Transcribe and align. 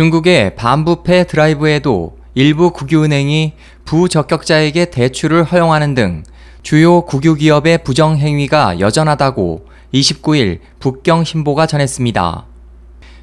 중국의 0.00 0.56
반부패 0.56 1.24
드라이브에도 1.24 2.16
일부 2.32 2.70
국유은행이 2.70 3.52
부적격자에게 3.84 4.86
대출을 4.86 5.44
허용하는 5.44 5.92
등 5.92 6.22
주요 6.62 7.02
국유기업의 7.02 7.84
부정행위가 7.84 8.80
여전하다고 8.80 9.66
29일 9.92 10.60
북경신보가 10.78 11.66
전했습니다. 11.66 12.46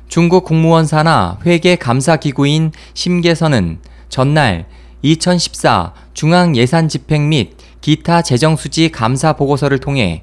중국 0.07 0.45
공무원 0.45 0.85
산하 0.85 1.39
회계 1.47 1.77
감사 1.77 2.17
기구인 2.17 2.71
심계선은 2.93 3.79
전날 4.07 4.67
2014 5.01 5.95
중앙예산집행 6.13 7.27
및 7.27 7.57
기타 7.81 8.21
재정수지 8.21 8.89
감사 8.89 9.33
보고서를 9.33 9.79
통해 9.79 10.21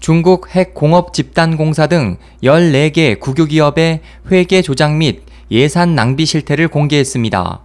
중국 0.00 0.54
핵공업집단공사 0.54 1.86
등 1.86 2.18
14개 2.42 3.18
국유기업의 3.18 4.00
회계 4.30 4.60
조작 4.60 4.96
및 4.96 5.22
예산 5.50 5.94
낭비 5.94 6.26
실태를 6.26 6.68
공개했습니다. 6.68 7.60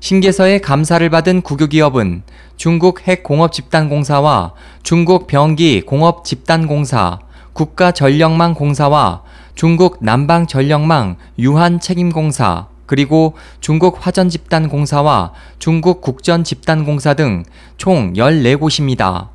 신계서의 0.00 0.60
감사를 0.60 1.08
받은 1.08 1.42
국유기업은 1.42 2.22
중국 2.56 3.06
핵공업집단공사와 3.08 4.52
중국 4.82 5.26
병기공업집단공사, 5.26 7.20
국가전력망공사와 7.54 9.22
중국 9.54 9.98
남방전력망 10.00 11.16
유한책임공사, 11.38 12.66
그리고 12.86 13.34
중국 13.60 14.06
화전집단공사와 14.06 15.32
중국 15.58 16.02
국전집단공사 16.02 17.14
등 17.14 17.44
총 17.76 18.12
14곳입니다. 18.14 19.28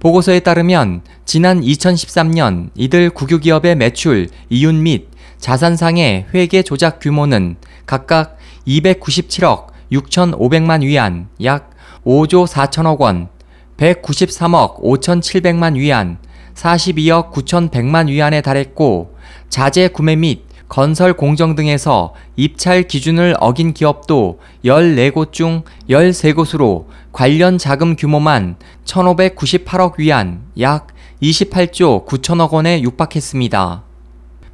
보고서에 0.00 0.40
따르면 0.40 1.02
지난 1.24 1.60
2013년 1.60 2.70
이들 2.74 3.10
국유기업의 3.10 3.76
매출, 3.76 4.28
이윤 4.50 4.82
및 4.82 5.08
자산상의 5.42 6.26
회계 6.32 6.62
조작 6.62 7.00
규모는 7.00 7.56
각각 7.84 8.38
297억 8.64 9.66
6,500만 9.90 10.82
위안, 10.82 11.26
약 11.42 11.70
5조 12.06 12.46
4천억 12.46 13.00
원, 13.00 13.28
193억 13.76 14.80
5,700만 14.80 15.74
위안, 15.74 16.18
42억 16.54 17.32
9,100만 17.32 18.06
위안에 18.06 18.40
달했고 18.40 19.16
자재 19.48 19.88
구매 19.88 20.14
및 20.14 20.44
건설 20.68 21.14
공정 21.14 21.56
등에서 21.56 22.14
입찰 22.36 22.84
기준을 22.84 23.34
어긴 23.40 23.74
기업도 23.74 24.38
14곳 24.64 25.32
중 25.32 25.64
13곳으로 25.90 26.86
관련 27.10 27.58
자금 27.58 27.96
규모만 27.96 28.54
1,598억 28.84 29.98
위안, 29.98 30.44
약 30.60 30.86
28조 31.20 32.06
9천억 32.06 32.52
원에 32.52 32.80
육박했습니다. 32.80 33.82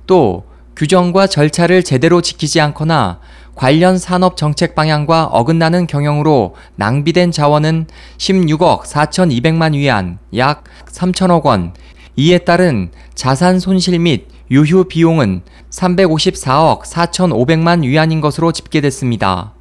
또 0.07 0.49
규정과 0.79 1.27
절차를 1.27 1.83
제대로 1.83 2.23
지키지 2.23 2.61
않거나 2.61 3.19
관련 3.57 3.99
산업 3.99 4.37
정책 4.37 4.77
방향과 4.77 5.25
어긋나는 5.25 5.89
경영으로 5.89 6.55
낭비된 6.77 7.33
자원은 7.33 7.89
16억 8.17 8.83
4,200만 8.83 9.75
위안, 9.75 10.21
약 10.37 10.63
3천억 10.87 11.43
원, 11.47 11.75
이에 12.15 12.39
따른 12.39 12.93
자산 13.17 13.59
손실 13.59 13.99
및 13.99 14.29
유휴 14.53 14.85
비용은 14.85 15.43
354억 15.71 16.83
4,500만 16.83 17.83
위안인 17.83 18.21
것으로 18.21 18.53
집계됐습니다. 18.53 19.55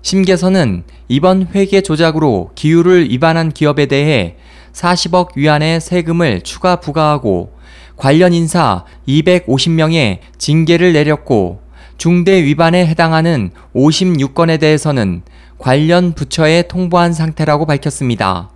심계서는 0.00 0.84
이번 1.08 1.48
회계 1.54 1.82
조작으로 1.82 2.52
기율을 2.54 3.10
위반한 3.10 3.50
기업에 3.50 3.84
대해 3.84 4.36
40억 4.72 5.36
위안의 5.36 5.82
세금을 5.82 6.40
추가 6.40 6.76
부과하고 6.76 7.59
관련 8.00 8.32
인사 8.32 8.86
250명에 9.06 10.20
징계를 10.38 10.94
내렸고 10.94 11.60
중대 11.98 12.42
위반에 12.42 12.86
해당하는 12.86 13.50
56건에 13.74 14.58
대해서는 14.58 15.20
관련 15.58 16.14
부처에 16.14 16.62
통보한 16.62 17.12
상태라고 17.12 17.66
밝혔습니다. 17.66 18.48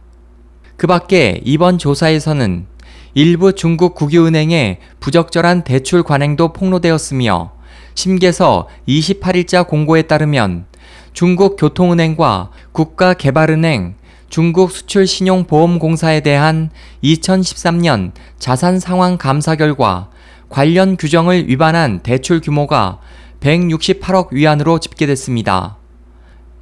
그 0.78 0.86
밖에 0.86 1.42
이번 1.44 1.76
조사에서는 1.76 2.64
일부 3.12 3.52
중국 3.52 3.94
국유은행의 3.94 4.78
부적절한 5.00 5.64
대출 5.64 6.02
관행도 6.02 6.54
폭로되었으며 6.54 7.52
심계서 7.94 8.68
28일자 8.88 9.68
공고에 9.68 10.02
따르면 10.02 10.64
중국 11.12 11.56
교통은행과 11.56 12.48
국가개발은행, 12.72 13.96
중국 14.34 14.72
수출신용보험공사에 14.72 16.18
대한 16.18 16.70
2013년 17.04 18.10
자산 18.40 18.80
상황 18.80 19.16
감사 19.16 19.54
결과 19.54 20.10
관련 20.48 20.96
규정을 20.96 21.48
위반한 21.48 22.00
대출 22.00 22.40
규모가 22.40 22.98
168억 23.38 24.32
위안으로 24.32 24.80
집계됐습니다. 24.80 25.76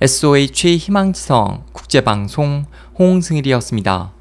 SOH 0.03 0.77
희망지성 0.77 1.65
국제방송 1.73 2.67
홍승일이었습니다. 2.99 4.13